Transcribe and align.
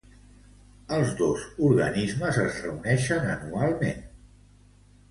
Els 0.97 1.11
dos 1.19 1.43
organismes 1.67 2.41
es 2.47 2.59
reunixen 2.65 3.31
anualment. 3.37 4.07